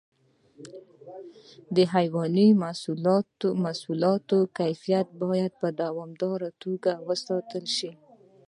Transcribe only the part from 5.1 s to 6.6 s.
باید په دوامداره